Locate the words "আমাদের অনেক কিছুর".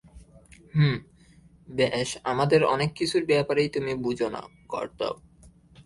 2.23-3.23